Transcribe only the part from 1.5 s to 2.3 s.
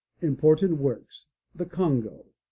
The Congo.